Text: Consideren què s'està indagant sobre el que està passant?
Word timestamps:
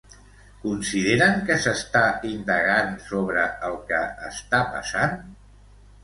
Consideren 0.61 1.35
què 1.49 1.57
s'està 1.65 2.01
indagant 2.29 2.95
sobre 3.09 3.43
el 3.67 3.77
que 3.91 3.99
està 4.31 4.63
passant? 4.77 5.13